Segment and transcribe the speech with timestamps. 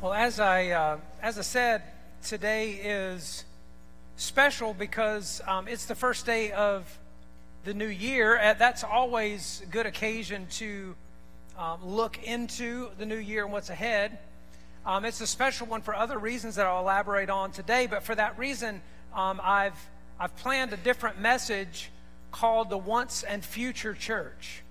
[0.00, 1.82] Well, as I uh, as I said,
[2.22, 3.44] today is
[4.14, 7.00] special because um, it's the first day of
[7.64, 8.38] the new year.
[8.38, 10.94] Uh, that's always a good occasion to
[11.58, 14.18] um, look into the new year and what's ahead.
[14.86, 18.14] Um, it's a special one for other reasons that I'll elaborate on today, but for
[18.14, 18.80] that reason,
[19.12, 19.90] um, I've
[20.20, 21.90] I've planned a different message
[22.30, 24.62] called the Once and Future Church.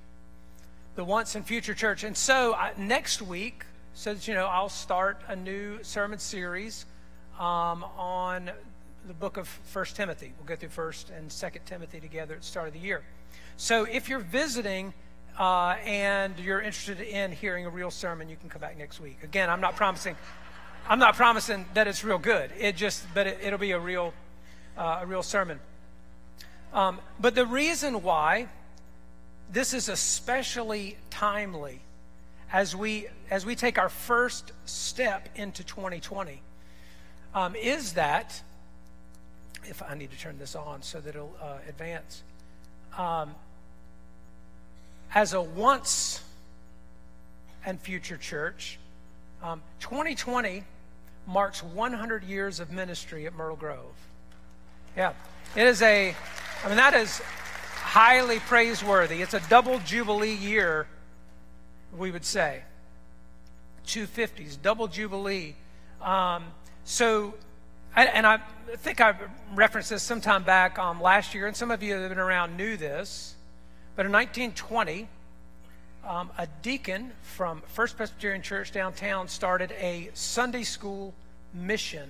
[0.95, 3.65] The Once and Future Church, and so uh, next week
[3.97, 6.85] so you know, I'll start a new sermon series
[7.39, 8.51] um, on
[9.07, 10.33] the book of First Timothy.
[10.37, 13.01] We'll go through First and Second Timothy together at the start of the year.
[13.57, 14.93] So if you're visiting
[15.39, 19.17] uh, and you're interested in hearing a real sermon, you can come back next week.
[19.23, 20.15] Again, I'm not promising.
[20.87, 22.51] I'm not promising that it's real good.
[22.59, 24.13] It just, but it, will be a real,
[24.77, 25.59] uh, a real sermon.
[26.71, 28.47] Um, but the reason why
[29.51, 31.81] this is especially timely
[32.51, 36.41] as we as we take our first step into 2020
[37.33, 38.41] um, is that
[39.65, 42.23] if I need to turn this on so that it'll uh, advance
[42.97, 43.35] um,
[45.13, 46.23] as a once
[47.65, 48.79] and future church
[49.43, 50.63] um, 2020
[51.27, 53.93] marks 100 years of ministry at Myrtle Grove.
[54.95, 55.13] Yeah
[55.55, 56.15] it is a
[56.63, 57.21] I mean that is
[57.75, 59.21] highly praiseworthy.
[59.21, 60.87] It's a double jubilee year
[61.95, 62.63] we would say.
[63.85, 65.55] 250s, double jubilee.
[66.01, 66.45] Um,
[66.83, 67.33] so,
[67.95, 68.39] and I
[68.77, 69.15] think I
[69.55, 72.57] referenced this sometime back um, last year, and some of you that have been around
[72.57, 73.35] knew this.
[73.95, 75.07] But in 1920,
[76.05, 81.13] um, a deacon from First Presbyterian Church downtown started a Sunday school
[81.53, 82.09] mission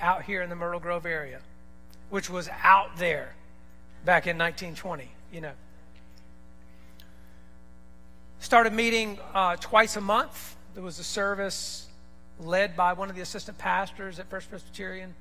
[0.00, 1.40] out here in the Myrtle Grove area,
[2.08, 3.34] which was out there
[4.04, 5.52] back in 1920, you know
[8.40, 10.56] started meeting uh, twice a month.
[10.72, 11.86] There was a service
[12.40, 15.14] led by one of the assistant pastors at First Presbyterian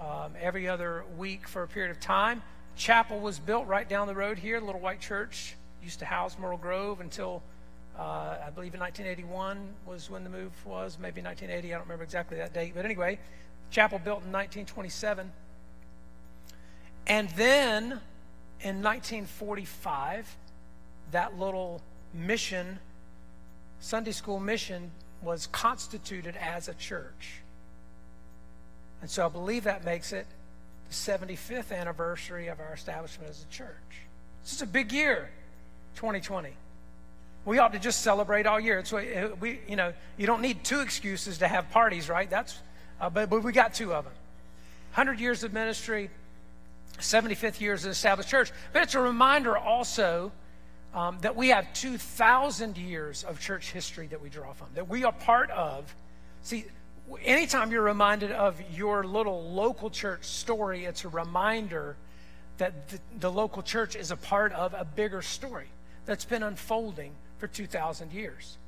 [0.00, 2.42] um, every other week for a period of time.
[2.74, 5.54] Chapel was built right down the road here, the Little White Church.
[5.82, 7.42] Used to house Myrtle Grove until
[7.98, 11.68] uh, I believe in 1981 was when the move was, maybe 1980.
[11.68, 12.72] I don't remember exactly that date.
[12.74, 13.18] But anyway,
[13.70, 15.30] chapel built in 1927.
[17.06, 18.00] And then
[18.62, 20.34] in 1945,
[21.12, 22.78] that little mission,
[23.80, 24.90] Sunday school mission,
[25.22, 27.40] was constituted as a church.
[29.00, 30.26] And so I believe that makes it
[30.88, 33.68] the 75th anniversary of our establishment as a church.
[34.42, 35.30] This is a big year,
[35.96, 36.50] 2020.
[37.44, 38.78] We ought to just celebrate all year.
[38.78, 42.28] It's we, you know, you don't need two excuses to have parties, right?
[42.28, 42.58] That's,
[43.00, 44.12] uh, but, but we got two of them.
[44.94, 46.10] 100 years of ministry,
[46.98, 48.52] 75th years of established church.
[48.72, 50.32] But it's a reminder also
[50.94, 55.04] um, that we have 2,000 years of church history that we draw from, that we
[55.04, 55.94] are part of.
[56.42, 56.64] See,
[57.22, 61.96] anytime you're reminded of your little local church story, it's a reminder
[62.58, 65.68] that the, the local church is a part of a bigger story
[66.06, 68.58] that's been unfolding for 2,000 years.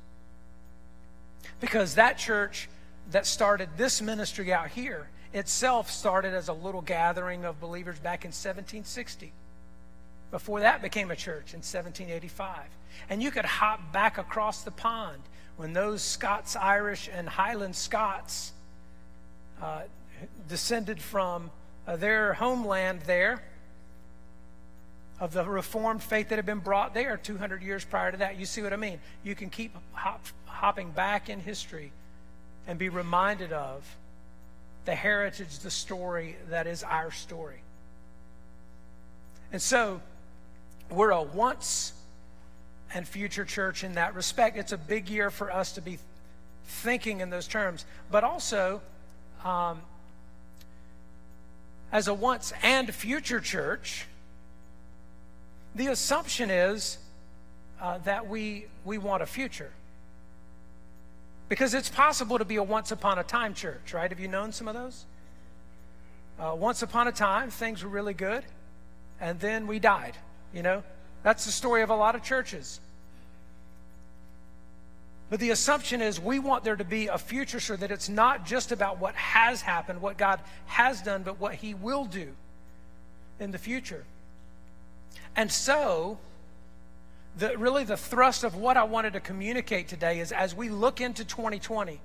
[1.59, 2.69] Because that church
[3.11, 8.23] that started this ministry out here itself started as a little gathering of believers back
[8.23, 9.33] in 1760
[10.33, 12.57] before that became a church in 1785.
[13.07, 15.21] And you could hop back across the pond
[15.57, 18.51] when those Scots Irish and Highland Scots
[19.61, 19.81] uh,
[20.49, 21.51] descended from
[21.85, 23.43] uh, their homeland there
[25.19, 28.39] of the Reformed faith that had been brought there 200 years prior to that.
[28.39, 28.99] You see what I mean?
[29.23, 31.91] You can keep hop, hopping back in history
[32.65, 33.83] and be reminded of
[34.85, 37.61] the heritage, the story that is our story.
[39.51, 40.01] And so,
[40.89, 41.93] we're a once
[42.93, 44.57] and future church in that respect.
[44.57, 45.99] It's a big year for us to be
[46.65, 48.81] thinking in those terms, but also
[49.43, 49.81] um,
[51.91, 54.05] as a once and future church,
[55.75, 56.97] the assumption is
[57.81, 59.71] uh, that we, we want a future.
[61.49, 64.09] Because it's possible to be a once upon a time church, right?
[64.09, 65.05] Have you known some of those?
[66.39, 68.43] Uh, once upon a time, things were really good,
[69.19, 70.15] and then we died.
[70.53, 70.83] You know,
[71.23, 72.79] that's the story of a lot of churches.
[75.29, 78.45] But the assumption is we want there to be a future so that it's not
[78.45, 82.27] just about what has happened, what God has done, but what He will do
[83.39, 84.03] in the future.
[85.35, 86.19] And so,
[87.37, 91.01] the, really the thrust of what I wanted to communicate today is as we look
[91.01, 91.99] into 2020,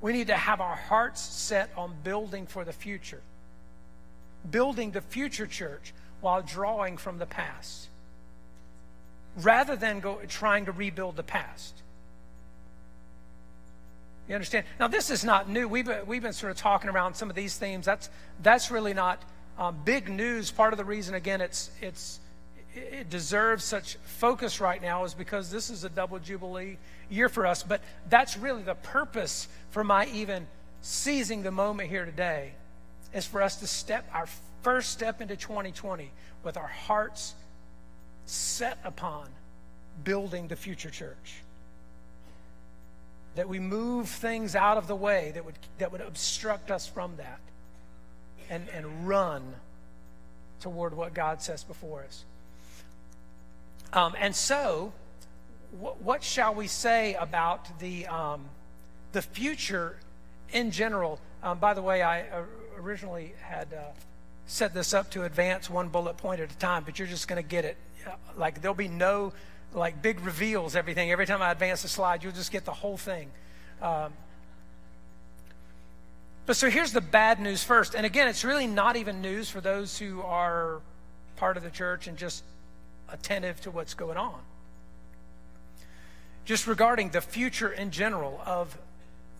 [0.00, 3.20] we need to have our hearts set on building for the future,
[4.50, 7.88] building the future church while drawing from the past
[9.36, 11.74] rather than go, trying to rebuild the past.
[14.28, 14.64] You understand?
[14.78, 15.66] Now, this is not new.
[15.66, 17.84] We've we've been sort of talking around some of these themes.
[17.84, 18.08] That's,
[18.42, 19.20] that's really not
[19.58, 20.50] um, big news.
[20.50, 22.20] Part of the reason, again, it's, it's,
[22.74, 26.78] it deserves such focus right now is because this is a double jubilee
[27.08, 27.64] year for us.
[27.64, 30.46] But that's really the purpose for my even
[30.80, 32.52] seizing the moment here today
[33.12, 34.28] is for us to step our
[34.62, 36.10] first step into 2020
[36.42, 37.34] with our hearts
[38.26, 39.28] set upon
[40.04, 41.42] building the future church.
[43.36, 47.16] That we move things out of the way that would, that would obstruct us from
[47.16, 47.40] that
[48.48, 49.54] and, and run
[50.60, 52.24] toward what God says before us.
[53.92, 54.92] Um, and so,
[55.80, 58.44] wh- what shall we say about the, um,
[59.12, 59.96] the future
[60.52, 61.18] in general?
[61.42, 62.42] Um, by the way, I uh,
[62.78, 63.90] originally had uh,
[64.46, 67.42] set this up to advance one bullet point at a time, but you're just going
[67.42, 67.76] to get it.
[68.36, 69.32] Like, there'll be no
[69.74, 71.10] like big reveals, everything.
[71.10, 73.30] Every time I advance a slide, you'll just get the whole thing.
[73.80, 74.12] Um,
[76.46, 77.94] but so here's the bad news first.
[77.94, 80.80] And again, it's really not even news for those who are
[81.36, 82.42] part of the church and just
[83.08, 84.40] attentive to what's going on.
[86.44, 88.76] Just regarding the future in general of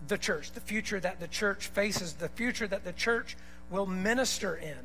[0.07, 3.35] the church, the future that the church faces, the future that the church
[3.69, 4.77] will minister in.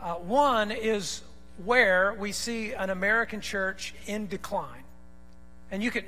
[0.00, 1.22] Uh, one is
[1.64, 4.84] where we see an American church in decline.
[5.70, 6.04] And you can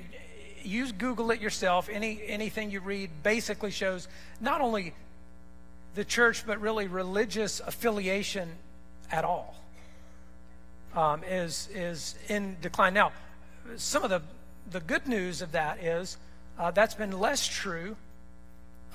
[0.62, 1.88] use Google it yourself.
[1.90, 4.08] Any anything you read basically shows
[4.40, 4.94] not only
[5.94, 8.50] the church, but really religious affiliation
[9.11, 9.56] at all
[10.94, 12.94] um, is is in decline.
[12.94, 13.12] Now,
[13.76, 14.23] some of the
[14.70, 16.19] the good news of that is
[16.58, 17.96] uh, that's been less true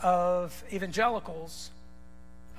[0.02, 1.72] of evangelicals,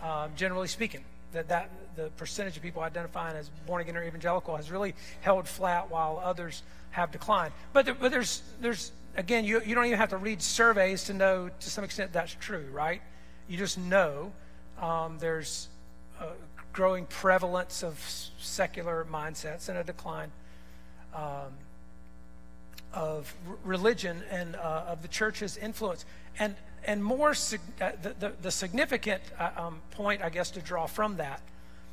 [0.02, 1.04] um, generally speaking.
[1.34, 5.46] That that the percentage of people identifying as born again or evangelical has really held
[5.46, 7.52] flat, while others have declined.
[7.72, 11.12] But there, but there's there's again you you don't even have to read surveys to
[11.12, 13.02] know to some extent that's true, right?
[13.48, 14.32] You just know
[14.80, 15.68] um, there's
[16.20, 16.28] a
[16.72, 17.98] growing prevalence of
[18.38, 20.32] secular mindsets and a decline.
[21.14, 21.52] Um,
[22.94, 23.34] of
[23.64, 26.04] religion and uh, of the church's influence.
[26.38, 26.54] And,
[26.86, 31.16] and more, uh, the, the, the, significant uh, um, point, I guess, to draw from
[31.16, 31.40] that,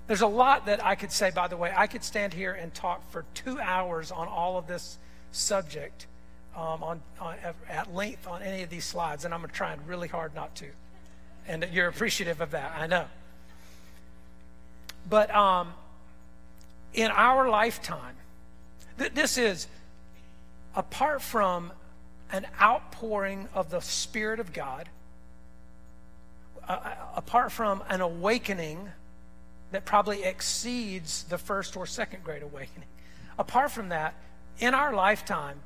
[0.08, 1.74] there's a lot that I could say, by the way.
[1.76, 4.98] I could stand here and talk for two hours on all of this
[5.32, 6.08] subject
[6.56, 7.36] um, on, on,
[7.70, 10.66] at length on any of these slides, and I'm trying really hard not to.
[11.48, 13.06] And you're appreciative of that, I know.
[15.10, 15.74] But um,
[16.94, 18.16] in our lifetime,
[19.00, 19.68] th- this is
[20.76, 21.72] apart from
[22.32, 24.90] an outpouring of the Spirit of God,
[26.68, 28.90] uh, uh, apart from an awakening
[29.72, 32.88] that probably exceeds the first or second great awakening,
[33.38, 34.14] apart from that,
[34.60, 35.60] in our lifetime,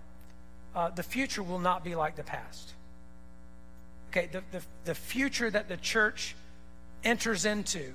[0.76, 2.74] uh, the future will not be like the past.
[4.10, 6.36] Okay, the, the, the future that the church
[7.04, 7.94] enters into,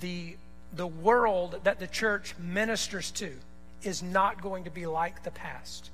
[0.00, 0.36] the,
[0.72, 3.32] the world that the church ministers to,
[3.82, 5.90] is not going to be like the past.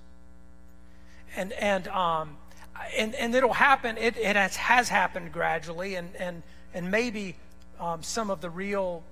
[1.37, 2.37] And, and, um,
[2.97, 6.43] and, and it'll happen, it, it has, has happened gradually, and, and,
[6.75, 7.37] and maybe
[7.79, 9.03] um, some of the real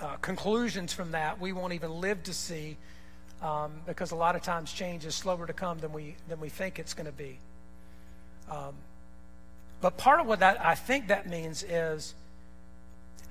[0.00, 2.76] uh, conclusions from that we won't even live to see
[3.42, 6.48] um, because a lot of times change is slower to come than we, than we
[6.48, 7.38] think it's going to be.
[8.50, 8.74] Um,
[9.80, 12.14] but part of what that I think that means is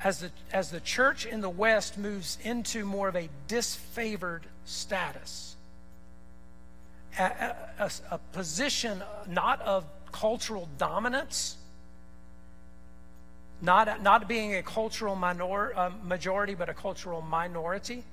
[0.04, 5.56] as the, as the church in the West moves into more of a disfavored status,
[7.20, 11.58] a, a, a position not of cultural dominance,
[13.62, 18.04] not, not being a cultural minor, uh, majority, but a cultural minority.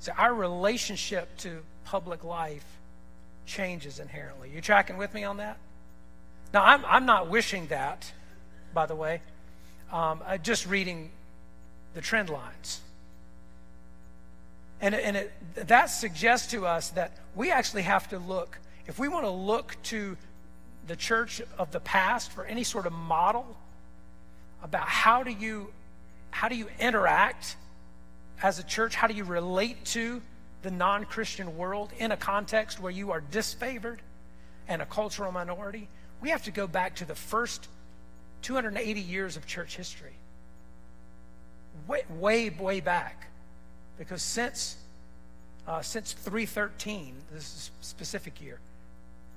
[0.00, 2.64] So our relationship to public life
[3.46, 4.50] changes inherently.
[4.50, 5.58] You tracking with me on that?
[6.52, 8.12] Now, I'm, I'm not wishing that,
[8.74, 9.20] by the way
[9.92, 11.10] um, uh, just reading
[11.94, 12.80] the trend lines.
[14.80, 19.08] And, and it, that suggests to us that we actually have to look, if we
[19.08, 20.16] want to look to
[20.86, 23.56] the church of the past for any sort of model
[24.62, 25.68] about how do you
[26.30, 27.56] how do you interact
[28.42, 30.22] as a church how do you relate to
[30.62, 33.98] the non-christian world in a context where you are disfavored
[34.68, 35.88] and a cultural minority
[36.20, 37.68] we have to go back to the first
[38.42, 40.14] 280 years of church history.
[41.86, 43.26] Way, way, way back.
[43.98, 44.76] Because since,
[45.66, 48.58] uh, since 313, this is specific year,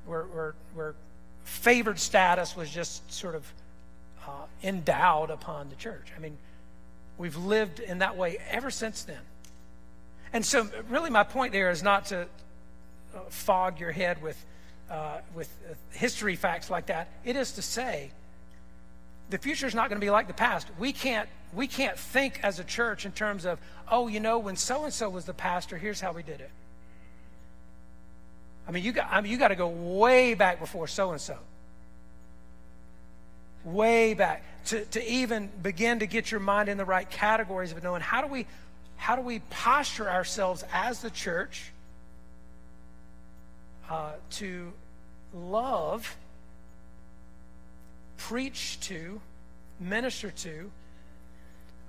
[0.06, 0.96] where, where, where
[1.44, 3.52] favored status was just sort of
[4.28, 4.32] uh,
[4.64, 6.12] endowed upon the church.
[6.16, 6.38] I mean,
[7.18, 9.22] we've lived in that way ever since then.
[10.32, 12.28] And so, really, my point there is not to
[13.16, 14.46] uh, fog your head with
[14.90, 17.10] uh, with uh, history facts like that.
[17.24, 18.12] It is to say,
[19.30, 20.68] the future is not going to be like the past.
[20.78, 23.60] We can't we can't think as a church in terms of,
[23.90, 26.52] oh, you know, when so and so was the pastor, here's how we did it.
[28.68, 31.22] I mean, you got I mean, you got to go way back before so and
[31.22, 31.38] so.
[33.64, 37.84] Way back to, to even begin to get your mind in the right categories of
[37.84, 38.46] knowing how do we
[38.98, 41.72] how do we posture ourselves as the church
[43.90, 44.72] uh, to
[45.34, 46.16] love,
[48.30, 49.20] preach to,
[49.80, 50.70] minister to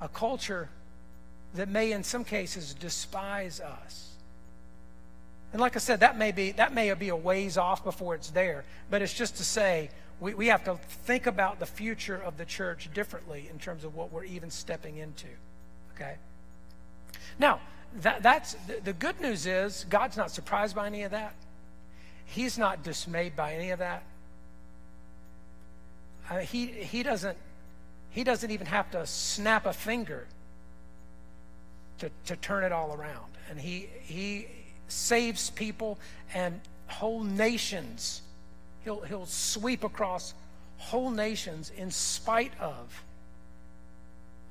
[0.01, 0.71] a culture
[1.53, 4.15] that may, in some cases, despise us.
[5.53, 8.31] And like I said, that may be that may be a ways off before it's
[8.31, 12.39] there, but it's just to say we, we have to think about the future of
[12.39, 15.27] the church differently in terms of what we're even stepping into.
[15.95, 16.15] Okay?
[17.39, 17.61] Now,
[18.01, 21.35] that, that's the, the good news is God's not surprised by any of that.
[22.25, 24.05] He's not dismayed by any of that.
[26.31, 27.37] Uh, he, he, doesn't,
[28.11, 30.27] he doesn't even have to snap a finger
[31.99, 33.33] to, to turn it all around.
[33.51, 34.47] And he, he
[34.87, 35.99] saves people
[36.33, 38.23] and whole nations.
[38.85, 40.35] He'll, he'll sweep across
[40.79, 43.05] whole nations in spite of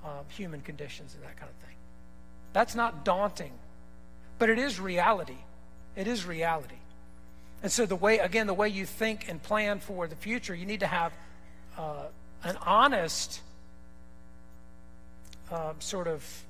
[0.03, 1.75] um, human conditions and that kind of thing.
[2.51, 3.53] That's not daunting,
[4.37, 5.37] but it is reality.
[5.95, 6.75] It is reality.
[7.61, 10.65] And so, the way, again, the way you think and plan for the future, you
[10.65, 11.11] need to have
[11.79, 12.07] uh,
[12.43, 13.39] an honest
[15.49, 16.43] uh, sort of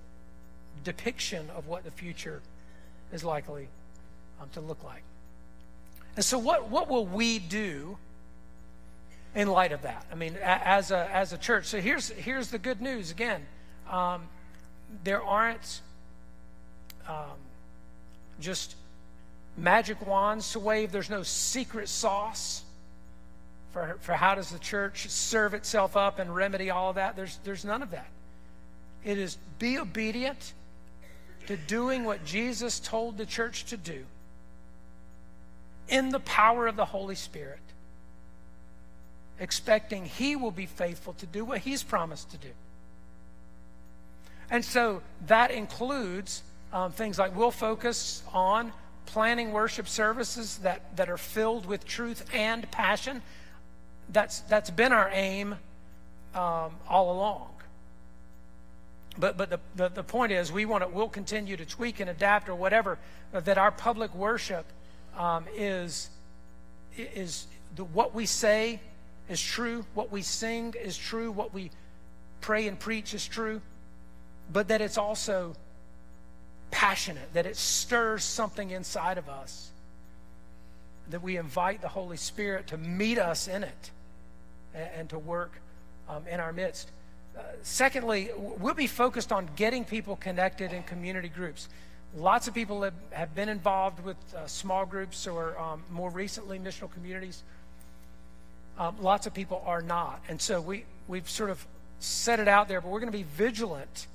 [0.83, 2.41] depiction of what the future
[3.13, 3.67] is likely
[4.41, 5.03] um, to look like.
[6.15, 7.97] And so, what, what will we do
[9.35, 10.05] in light of that?
[10.11, 11.65] I mean, as a, as a church.
[11.67, 13.45] So, here's, here's the good news again
[13.89, 14.23] um,
[15.03, 15.81] there aren't
[17.07, 17.37] um,
[18.39, 18.75] just
[19.57, 20.91] magic wands to wave.
[20.91, 22.63] There's no secret sauce
[23.71, 27.15] for, for how does the church serve itself up and remedy all of that.
[27.15, 28.07] There's, there's none of that.
[29.03, 30.53] It is be obedient
[31.47, 34.05] to doing what Jesus told the church to do
[35.87, 37.59] in the power of the Holy Spirit,
[39.39, 42.51] expecting He will be faithful to do what He's promised to do.
[44.51, 48.71] And so that includes um, things like we'll focus on
[49.05, 53.21] planning worship services that, that are filled with truth and passion.
[54.11, 55.55] That's, that's been our aim
[56.33, 57.49] um, all along.
[59.17, 62.09] But, but the, the, the point is, we want to, we'll continue to tweak and
[62.09, 62.97] adapt or whatever,
[63.33, 64.65] that our public worship
[65.17, 66.09] um, is,
[66.97, 68.79] is the, what we say
[69.27, 71.69] is true, what we sing is true, what we
[72.41, 73.61] pray and preach is true,
[74.51, 75.55] but that it's also
[76.71, 79.69] passionate, that it stirs something inside of us,
[81.09, 83.91] that we invite the Holy Spirit to meet us in it
[84.73, 85.59] and, and to work
[86.07, 86.91] um, in our midst.
[87.37, 91.69] Uh, secondly, we'll be focused on getting people connected in community groups.
[92.15, 96.57] Lots of people have, have been involved with uh, small groups or um, more recently
[96.57, 97.43] missional communities.
[98.79, 100.21] Um, lots of people are not.
[100.27, 101.65] And so we, we've sort of
[101.99, 104.07] set it out there, but we're going to be vigilant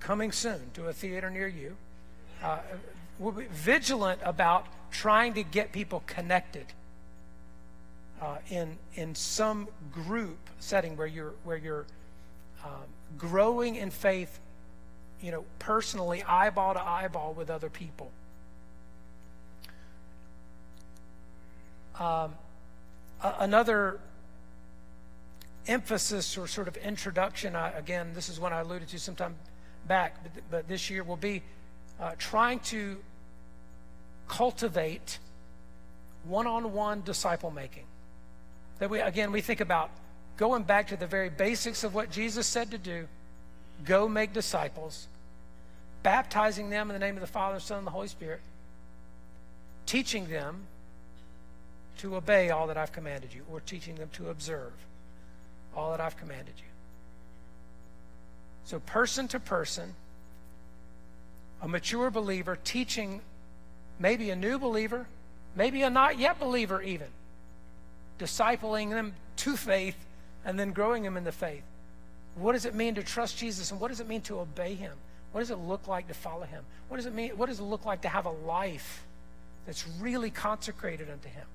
[0.00, 1.76] coming soon to a theater near you.
[2.42, 2.58] Uh,
[3.18, 6.66] we'll be vigilant about trying to get people connected
[8.20, 11.86] uh, in in some group setting where you're where you're
[12.64, 12.86] um,
[13.18, 14.40] growing in faith,
[15.20, 18.10] you know, personally, eyeball to eyeball with other people.
[21.98, 22.34] Um,
[23.22, 24.00] another
[25.66, 29.36] emphasis or sort of introduction, I, again, this is one I alluded to sometime
[29.86, 31.42] back, but, but this year will be
[32.00, 32.98] uh, trying to
[34.28, 35.18] cultivate
[36.24, 37.84] one on one disciple making.
[38.78, 39.90] That we, again, we think about
[40.36, 43.06] going back to the very basics of what Jesus said to do
[43.84, 45.08] go make disciples,
[46.02, 48.40] baptizing them in the name of the Father, Son, and the Holy Spirit,
[49.84, 50.62] teaching them
[51.98, 54.72] to obey all that I've commanded you, or teaching them to observe
[55.76, 56.64] all that I've commanded you.
[58.64, 59.94] So, person to person,
[61.60, 63.20] a mature believer teaching
[63.98, 65.06] maybe a new believer,
[65.54, 67.08] maybe a not yet believer, even,
[68.18, 69.96] discipling them to faith
[70.44, 71.62] and then growing them in the faith.
[72.36, 74.92] What does it mean to trust Jesus and what does it mean to obey him?
[75.32, 76.64] What does it look like to follow him?
[76.88, 77.30] What does it mean?
[77.36, 79.04] What does it look like to have a life
[79.66, 81.46] that's really consecrated unto him?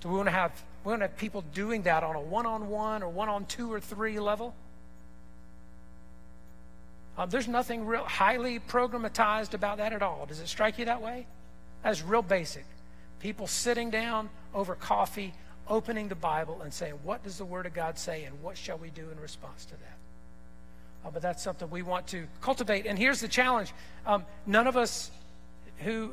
[0.00, 0.52] Do we want to have
[0.84, 4.54] we want to have people doing that on a one-on-one or one-on-two or three level?
[7.16, 10.26] Um, there's nothing real highly programmatized about that at all.
[10.26, 11.26] Does it strike you that way?
[11.84, 12.64] That's real basic.
[13.22, 15.32] People sitting down over coffee,
[15.68, 18.76] opening the Bible, and saying, What does the Word of God say, and what shall
[18.76, 21.06] we do in response to that?
[21.06, 22.84] Uh, but that's something we want to cultivate.
[22.84, 23.72] And here's the challenge
[24.06, 25.12] um, none of us
[25.78, 26.12] who,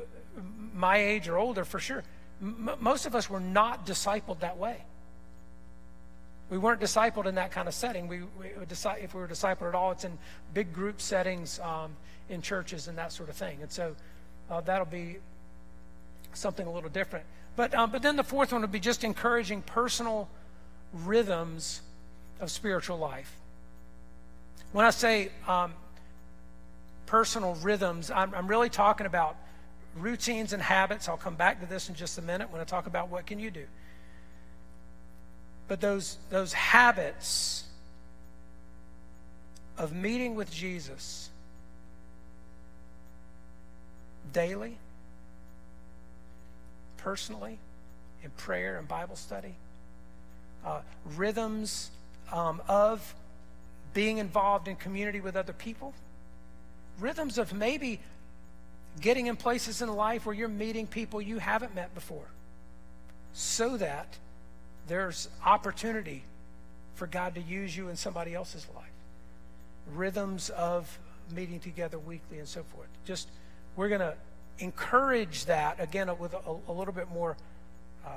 [0.75, 2.03] my age or older for sure,
[2.43, 4.77] m- most of us were not discipled that way.
[6.51, 8.07] We weren't discipled in that kind of setting.
[8.07, 10.15] We, we if we were discipled at all, it's in
[10.53, 11.95] big group settings um,
[12.29, 13.57] in churches and that sort of thing.
[13.63, 13.95] And so
[14.49, 15.17] uh, that'll be
[16.33, 17.25] something a little different.
[17.55, 20.29] But, um, but then the fourth one would be just encouraging personal
[20.93, 21.81] rhythms
[22.39, 23.35] of spiritual life.
[24.71, 25.73] When I say um,
[27.05, 29.35] personal rhythms, I'm, I'm really talking about
[29.95, 31.09] routines and habits.
[31.09, 33.39] I'll come back to this in just a minute when I talk about what can
[33.39, 33.65] you do.
[35.67, 37.63] But those, those habits
[39.77, 41.29] of meeting with Jesus
[44.33, 44.77] daily,
[47.03, 47.57] personally,
[48.23, 49.55] in prayer and Bible study,
[50.65, 50.81] uh,
[51.15, 51.91] rhythms
[52.31, 53.15] um, of
[53.93, 55.93] being involved in community with other people,
[56.99, 57.99] rhythms of maybe
[59.01, 62.27] getting in places in life where you're meeting people you haven't met before
[63.33, 64.17] so that
[64.87, 66.23] there's opportunity
[66.95, 68.85] for God to use you in somebody else's life.
[69.93, 70.99] Rhythms of
[71.33, 72.89] meeting together weekly and so forth.
[73.05, 73.29] Just,
[73.75, 74.15] we're going to
[74.59, 77.37] encourage that again with a, a little bit more
[78.05, 78.09] uh,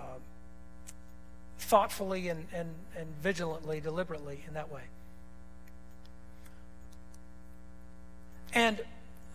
[1.59, 4.83] thoughtfully and, and, and vigilantly, deliberately in that way.
[8.55, 8.81] And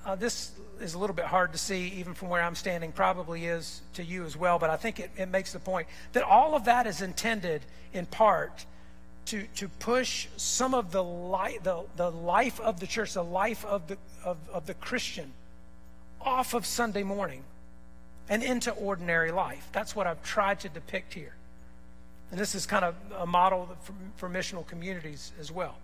[0.05, 3.45] uh, this is a little bit hard to see, even from where I'm standing, probably
[3.45, 6.55] is to you as well, but I think it, it makes the point that all
[6.55, 7.61] of that is intended
[7.93, 8.65] in part
[9.25, 13.65] to, to push some of the, li- the, the life of the church, the life
[13.65, 15.33] of the, of, of the Christian,
[16.27, 17.41] off of Sunday morning
[18.27, 19.69] and into ordinary life.
[19.71, 21.33] That's what I've tried to depict here.
[22.29, 25.77] And this is kind of a model for, for missional communities as well.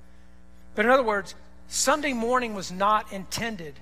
[0.75, 1.33] But in other words,
[1.69, 3.75] Sunday morning was not intended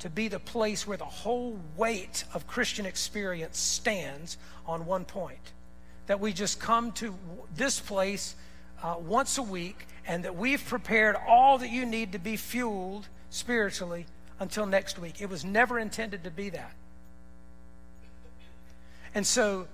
[0.00, 5.52] to be the place where the whole weight of Christian experience stands on one point.
[6.08, 7.14] That we just come to
[7.54, 8.34] this place
[8.82, 13.06] uh, once a week and that we've prepared all that you need to be fueled
[13.28, 14.06] spiritually
[14.40, 15.20] until next week.
[15.20, 16.72] It was never intended to be that.
[19.14, 19.68] And so,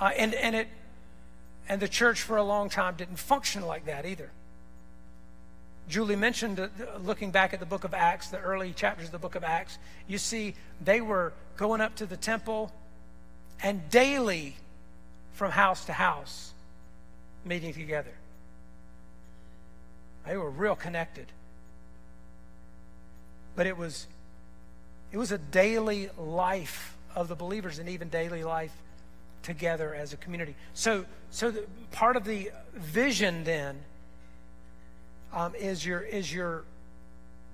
[0.00, 0.68] uh, and, and it,
[1.68, 4.30] and the church for a long time didn't function like that either.
[5.88, 6.68] Julie mentioned, uh,
[7.02, 9.78] looking back at the book of Acts, the early chapters of the book of Acts,
[10.06, 12.72] you see they were going up to the temple
[13.62, 14.56] and daily
[15.32, 16.52] from house to house
[17.44, 18.12] meeting together.
[20.26, 21.26] They were real connected.
[23.58, 24.06] But it was
[25.10, 28.70] it was a daily life of the believers and even daily life
[29.42, 30.54] together as a community.
[30.74, 33.80] So so the, part of the vision then
[35.32, 36.62] um, is you're is you're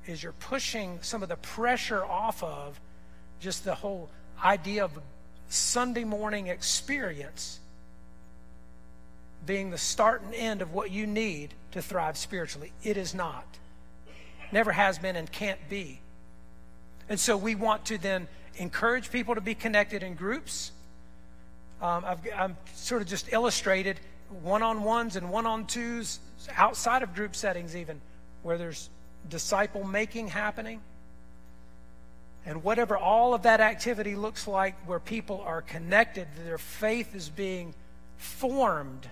[0.06, 2.78] is you're pushing some of the pressure off of
[3.40, 4.10] just the whole
[4.44, 4.90] idea of
[5.48, 7.60] Sunday morning experience
[9.46, 12.72] being the start and end of what you need to thrive spiritually.
[12.82, 13.46] It is not.
[14.54, 15.98] Never has been and can't be.
[17.08, 20.70] And so we want to then encourage people to be connected in groups.
[21.82, 23.98] Um, I've, I've sort of just illustrated
[24.42, 26.20] one on ones and one on twos
[26.54, 28.00] outside of group settings, even
[28.44, 28.90] where there's
[29.28, 30.80] disciple making happening.
[32.46, 37.28] And whatever all of that activity looks like, where people are connected, their faith is
[37.28, 37.74] being
[38.18, 39.08] formed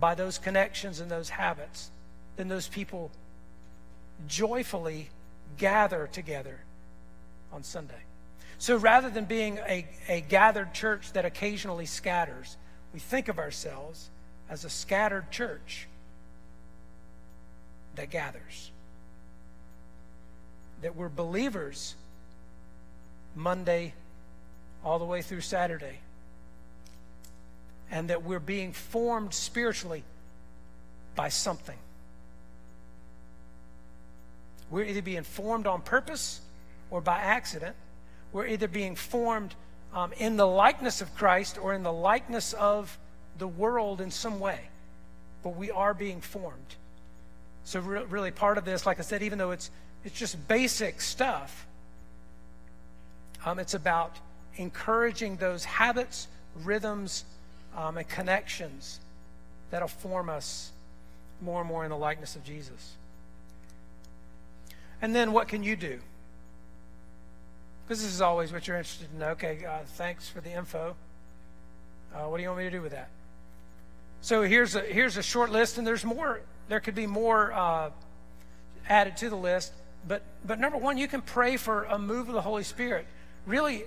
[0.00, 1.90] by those connections and those habits,
[2.36, 3.10] then those people
[4.26, 5.10] joyfully
[5.56, 6.60] gather together
[7.52, 7.94] on Sunday.
[8.58, 12.56] So rather than being a, a gathered church that occasionally scatters,
[12.92, 14.10] we think of ourselves
[14.48, 15.88] as a scattered church
[17.96, 18.70] that gathers.
[20.82, 21.94] That we're believers
[23.34, 23.94] Monday
[24.84, 25.98] all the way through Saturday.
[27.90, 30.04] And that we're being formed spiritually
[31.14, 31.78] by something.
[34.70, 36.40] We're either being formed on purpose
[36.90, 37.76] or by accident.
[38.32, 39.54] We're either being formed
[39.94, 42.98] um, in the likeness of Christ or in the likeness of
[43.38, 44.58] the world in some way.
[45.42, 46.76] But we are being formed.
[47.64, 49.70] So, re- really, part of this, like I said, even though it's,
[50.04, 51.66] it's just basic stuff,
[53.44, 54.16] um, it's about
[54.56, 56.28] encouraging those habits,
[56.62, 57.24] rhythms,
[57.76, 59.00] um, and connections
[59.70, 60.72] that'll form us
[61.40, 62.94] more and more in the likeness of Jesus.
[65.04, 66.00] And then what can you do?
[67.84, 69.22] Because this is always what you're interested in.
[69.22, 70.96] Okay, uh, thanks for the info.
[72.14, 73.10] Uh, what do you want me to do with that?
[74.22, 76.40] So here's a here's a short list, and there's more.
[76.70, 77.90] There could be more uh,
[78.88, 79.74] added to the list.
[80.08, 83.04] But but number one, you can pray for a move of the Holy Spirit.
[83.44, 83.84] Really,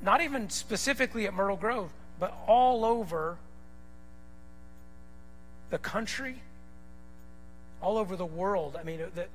[0.00, 3.36] not even specifically at Myrtle Grove, but all over
[5.70, 6.40] the country,
[7.82, 8.76] all over the world.
[8.78, 9.28] I mean, that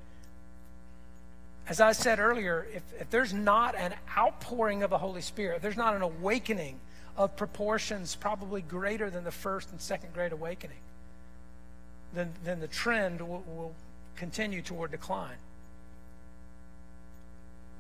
[1.70, 5.78] as I said earlier, if, if there's not an outpouring of the Holy Spirit, there's
[5.78, 6.80] not an awakening
[7.16, 10.80] of proportions probably greater than the first and second great awakening,
[12.14, 13.76] then, then the trend will, will
[14.16, 15.38] continue toward decline.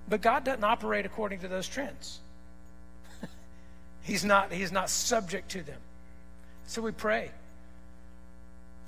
[0.07, 2.19] But God doesn't operate according to those trends.
[4.03, 5.79] he's, not, he's not subject to them.
[6.67, 7.31] So we pray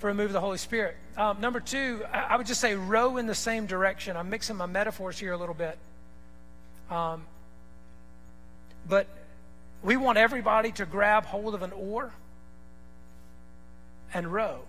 [0.01, 0.97] for a move of the Holy Spirit.
[1.15, 4.17] Um, number two, I, would just say row in the same direction.
[4.17, 5.77] I'm mixing my metaphors here a little bit.
[6.89, 7.21] Um,
[8.89, 9.07] but
[9.83, 12.11] we want everybody to grab hold of an oar
[14.11, 14.61] and row.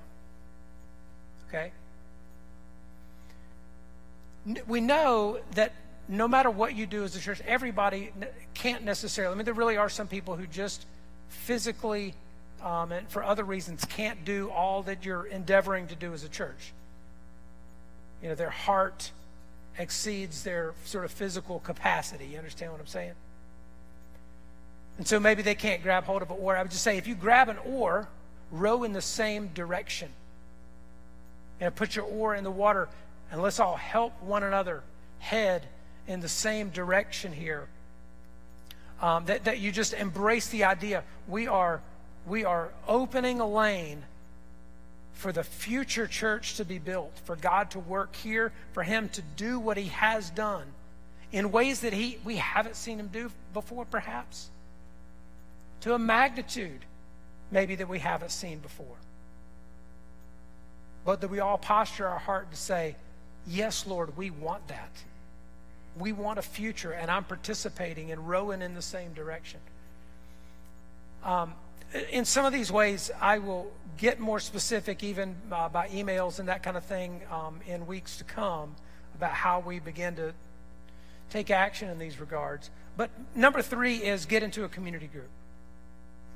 [1.49, 1.73] Okay?
[4.67, 5.73] We know that
[6.09, 8.11] no matter what you do as a church, everybody
[8.53, 9.33] can't necessarily.
[9.33, 10.85] I mean, there really are some people who just
[11.31, 12.13] physically
[12.63, 16.29] um, and for other reasons can't do all that you're endeavoring to do as a
[16.29, 16.73] church.
[18.23, 19.11] You know, their heart
[19.79, 22.27] exceeds their sort of physical capacity.
[22.27, 23.15] You understand what I'm saying?
[24.99, 26.57] And so maybe they can't grab hold of an oar.
[26.57, 28.09] I would just say if you grab an oar,
[28.51, 30.11] row in the same direction.
[31.61, 32.89] And put your oar in the water
[33.31, 34.83] and let's all help one another
[35.19, 35.67] head
[36.07, 37.67] in the same direction here.
[39.01, 41.81] Um, that, that you just embrace the idea we are,
[42.27, 44.03] we are opening a lane
[45.13, 49.23] for the future church to be built, for God to work here, for Him to
[49.37, 50.67] do what He has done
[51.33, 54.51] in ways that he, we haven't seen Him do before, perhaps,
[55.81, 56.85] to a magnitude
[57.51, 58.97] maybe that we haven't seen before.
[61.05, 62.97] But that we all posture our heart to say,
[63.47, 64.91] Yes, Lord, we want that.
[65.99, 69.59] We want a future, and I'm participating and rowing in the same direction.
[71.25, 71.55] Um,
[72.11, 76.49] in some of these ways, I will get more specific, even uh, by emails and
[76.49, 78.75] that kind of thing, um, in weeks to come
[79.15, 80.33] about how we begin to
[81.31, 82.71] take action in these regards.
[82.97, 85.29] But number three is get into a community group.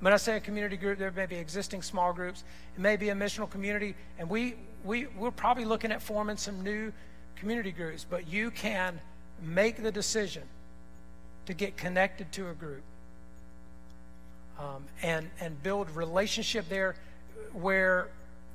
[0.01, 2.45] When I say a community group, there may be existing small groups.
[2.77, 6.63] It may be a missional community, and we, we, we're probably looking at forming some
[6.63, 6.93] new
[7.37, 9.01] community groups, but you can
[9.43, 10.43] make the decision
[11.47, 12.83] to get connected to a group
[14.59, 16.97] um, and, and build relationship there
[17.53, 18.09] where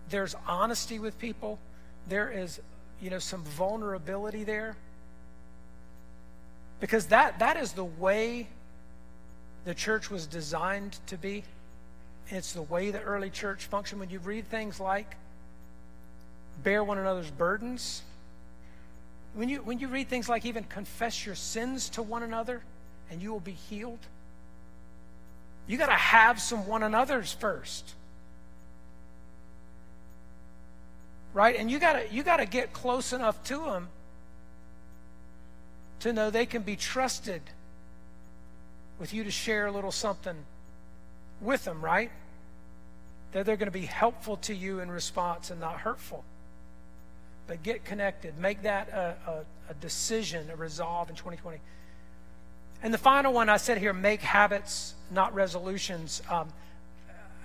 [0.10, 1.60] there's honesty with people,
[2.08, 2.60] there is,
[3.02, 4.76] you know, some vulnerability there.
[6.80, 8.48] Because that, that is the way
[9.66, 11.44] the church was designed to be.
[12.30, 14.00] It's the way the early church functioned.
[14.00, 15.16] When you read things like
[16.64, 18.02] bear one another's burdens,
[19.34, 22.62] when you, when you read things like even confess your sins to one another
[23.10, 24.00] and you will be healed,
[25.68, 27.94] you got to have some one another's first.
[31.34, 31.56] Right?
[31.56, 33.88] And you got to you got to get close enough to them
[36.02, 37.42] to know they can be trusted
[39.00, 40.36] with you to share a little something
[41.40, 42.12] with them, right?
[43.32, 46.24] That they're going to be helpful to you in response and not hurtful.
[47.48, 48.38] But get connected.
[48.38, 51.60] Make that a, a, a decision, a resolve in 2020.
[52.84, 56.22] And the final one I said here make habits, not resolutions.
[56.30, 56.52] Um,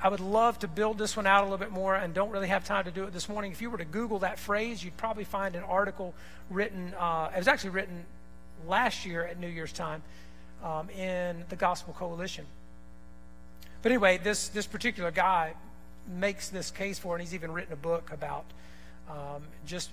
[0.03, 2.49] I would love to build this one out a little bit more and don't really
[2.49, 3.53] have time to do it this morning.
[3.53, 6.15] If you were to Google that phrase, you'd probably find an article
[6.51, 8.05] written, uh, it was actually written
[8.67, 10.03] last year at New Year's time
[10.63, 12.47] um, in the Gospel Coalition.
[13.83, 15.55] But anyway, this, this particular guy
[16.09, 18.45] makes this case for and he's even written a book about
[19.11, 19.91] um, just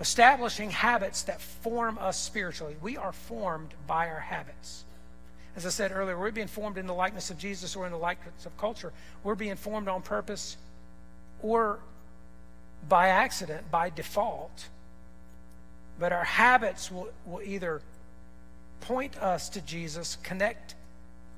[0.00, 2.76] establishing habits that form us spiritually.
[2.80, 4.84] We are formed by our habits.
[5.56, 7.98] As I said earlier, we're being formed in the likeness of Jesus or in the
[7.98, 8.92] likeness of culture.
[9.24, 10.56] We're being formed on purpose
[11.42, 11.80] or
[12.88, 14.68] by accident, by default.
[15.98, 17.82] But our habits will, will either
[18.80, 20.76] point us to Jesus, connect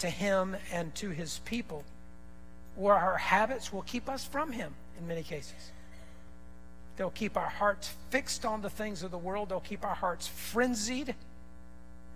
[0.01, 1.85] to Him and to His people,
[2.77, 5.73] or our habits will keep us from Him in many cases.
[7.01, 10.29] They'll keep our hearts fixed on the things of the world, they'll keep our hearts
[10.29, 11.15] frenzied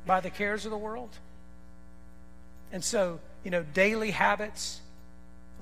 [0.05, 1.09] by the cares of the world.
[2.70, 4.83] And so, you know, daily habits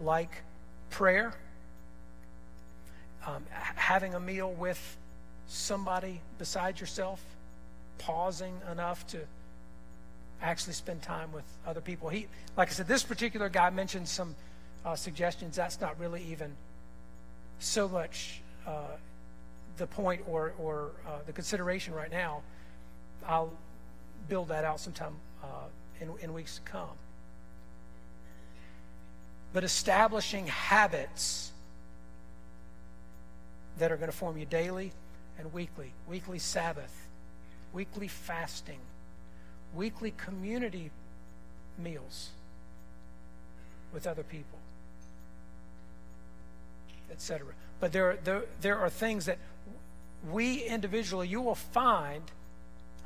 [0.01, 0.43] like
[0.91, 1.35] prayer,
[3.25, 4.97] um, having a meal with
[5.47, 7.25] somebody beside yourself,
[7.99, 9.21] pausing enough to
[10.43, 12.09] actually spend time with other people.
[12.09, 14.35] He, like I said, this particular guy mentioned some
[14.85, 15.55] uh, suggestions.
[15.55, 16.57] That's not really even
[17.61, 18.97] so much uh,
[19.83, 22.41] the point or, or uh, the consideration right now.
[23.27, 23.53] I'll
[24.29, 25.47] build that out sometime uh,
[26.01, 26.97] in, in weeks to come.
[29.53, 31.51] But establishing habits
[33.79, 34.93] that are going to form you daily
[35.37, 37.09] and weekly, weekly Sabbath,
[37.73, 38.79] weekly fasting,
[39.75, 40.93] weekly community
[41.77, 42.31] meals
[43.93, 44.61] with other people,
[47.11, 47.49] etc.
[47.81, 49.39] But there, there, there are things that
[50.31, 52.23] we individually, you will find,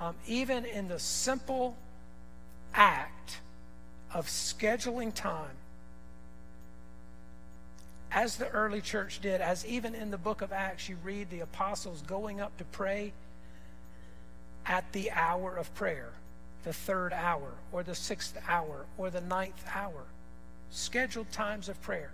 [0.01, 1.77] um, even in the simple
[2.75, 3.39] act
[4.13, 5.57] of scheduling time,
[8.13, 11.41] as the early church did, as even in the book of Acts, you read the
[11.41, 13.13] apostles going up to pray
[14.65, 16.11] at the hour of prayer,
[16.65, 20.05] the third hour, or the sixth hour, or the ninth hour.
[20.71, 22.11] Scheduled times of prayer.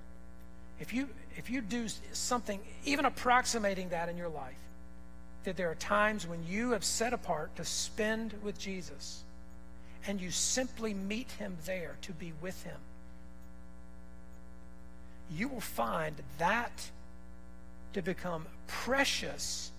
[0.80, 4.56] If you, if you do something, even approximating that in your life,
[5.44, 9.22] that there are times when you have set apart to spend with Jesus
[10.06, 12.78] and you simply meet him there to be with him,
[15.30, 16.90] you will find that
[17.92, 19.70] to become precious,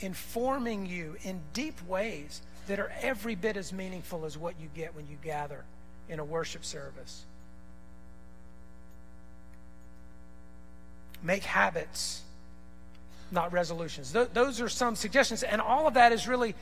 [0.00, 4.94] informing you in deep ways that are every bit as meaningful as what you get
[4.94, 5.64] when you gather
[6.08, 7.24] in a worship service.
[11.22, 12.22] Make habits,
[13.32, 14.12] not resolutions.
[14.12, 16.54] Th- those are some suggestions, and all of that is really,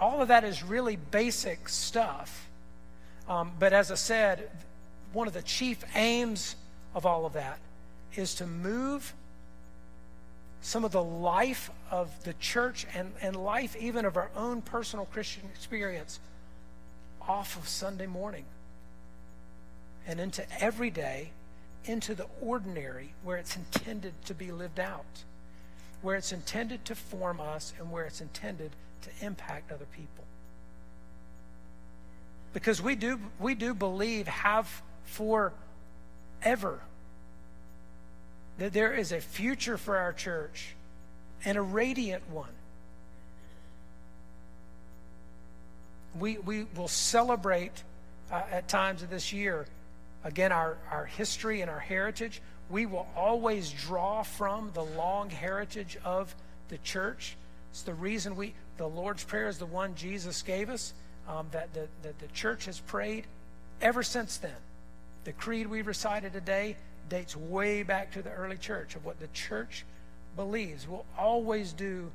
[0.00, 2.48] all of that is really basic stuff.
[3.28, 4.50] Um, but as I said,
[5.12, 6.56] one of the chief aims
[6.94, 7.58] of all of that
[8.14, 9.14] is to move
[10.60, 15.06] some of the life of the church and, and life even of our own personal
[15.06, 16.18] Christian experience
[17.28, 18.44] off of Sunday morning
[20.06, 21.30] and into every day,
[21.84, 25.24] into the ordinary where it's intended to be lived out,
[26.06, 28.70] where it's intended to form us and where it's intended
[29.02, 30.22] to impact other people.
[32.52, 35.52] Because we do, we do believe, have for
[36.44, 36.78] ever.
[38.58, 40.76] That there is a future for our church
[41.44, 42.54] and a radiant one.
[46.20, 47.82] We, we will celebrate
[48.30, 49.66] uh, at times of this year,
[50.22, 52.40] again, our, our history and our heritage.
[52.68, 56.34] We will always draw from the long heritage of
[56.68, 57.36] the church.
[57.70, 60.92] It's the reason we, the Lord's Prayer is the one Jesus gave us,
[61.28, 63.24] um, that, the, that the church has prayed
[63.80, 64.56] ever since then.
[65.24, 66.76] The creed we recited today
[67.08, 69.84] dates way back to the early church of what the church
[70.34, 70.88] believes.
[70.88, 72.10] We'll always do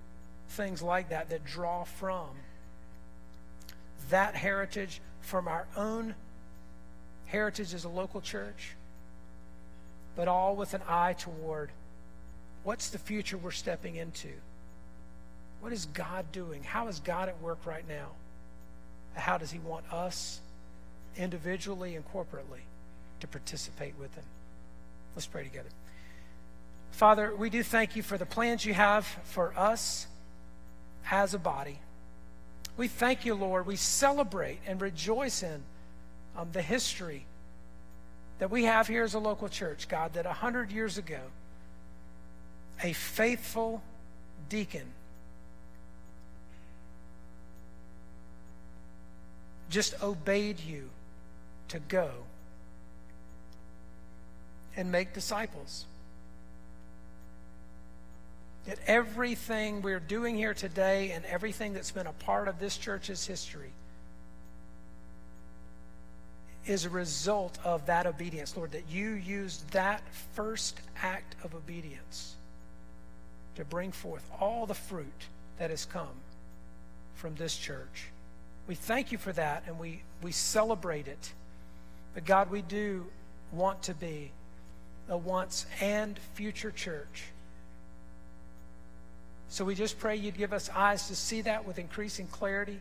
[0.49, 2.27] things like that that draw from
[4.09, 6.15] that heritage, from our own
[7.27, 8.75] heritage as a local church,
[10.15, 11.69] but all with an eye toward
[12.63, 14.29] what's the future we're stepping into?
[15.61, 16.63] What is God doing?
[16.63, 18.07] How is God at work right now?
[19.15, 20.39] How does He want us
[21.17, 22.61] individually and corporately?
[23.21, 24.25] to participate with Him?
[25.15, 25.69] Let's pray together.
[26.91, 30.07] Father, we do thank you for the plans you have for us
[31.09, 31.79] as a body.
[32.75, 33.65] We thank you, Lord.
[33.65, 35.63] We celebrate and rejoice in
[36.37, 37.25] um, the history
[38.41, 41.19] that we have here as a local church, God, that 100 years ago,
[42.81, 43.83] a faithful
[44.49, 44.87] deacon
[49.69, 50.89] just obeyed you
[51.67, 52.09] to go
[54.75, 55.85] and make disciples.
[58.65, 63.23] That everything we're doing here today and everything that's been a part of this church's
[63.27, 63.69] history
[66.65, 70.01] is a result of that obedience, Lord, that you used that
[70.33, 72.35] first act of obedience
[73.55, 75.07] to bring forth all the fruit
[75.57, 76.07] that has come
[77.15, 78.09] from this church.
[78.67, 81.33] We thank you for that and we, we celebrate it.
[82.13, 83.05] But God, we do
[83.51, 84.31] want to be
[85.09, 87.25] a once and future church.
[89.49, 92.79] So we just pray you'd give us eyes to see that with increasing clarity.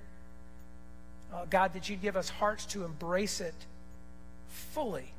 [1.32, 3.54] Uh, God, that you'd give us hearts to embrace it
[4.50, 5.12] fully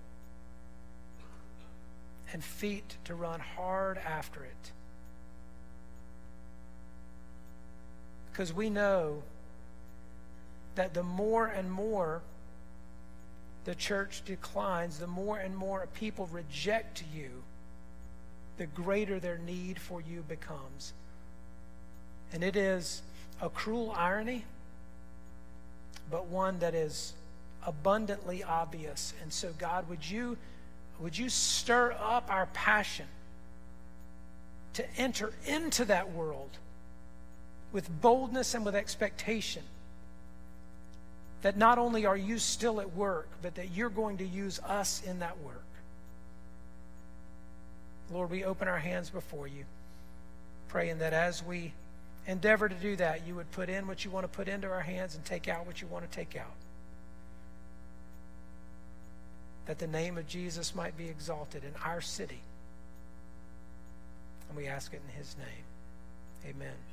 [2.33, 4.71] and feet to run hard after it.
[8.31, 9.23] Because we know
[10.75, 12.21] that the more and more
[13.65, 17.43] the church declines, the more and more people reject you,
[18.57, 20.93] the greater their need for you becomes.
[22.33, 23.01] And it is
[23.41, 24.45] a cruel irony,
[26.09, 27.13] but one that is
[27.65, 29.13] abundantly obvious.
[29.21, 30.37] And so, God, would you,
[30.99, 33.05] would you stir up our passion
[34.73, 36.49] to enter into that world
[37.71, 39.63] with boldness and with expectation?
[41.41, 45.01] That not only are you still at work, but that you're going to use us
[45.05, 45.63] in that work.
[48.11, 49.63] Lord, we open our hands before you,
[50.67, 51.73] praying that as we
[52.27, 54.81] endeavor to do that, you would put in what you want to put into our
[54.81, 56.53] hands and take out what you want to take out.
[59.65, 62.41] That the name of Jesus might be exalted in our city.
[64.49, 66.55] And we ask it in his name.
[66.55, 66.90] Amen.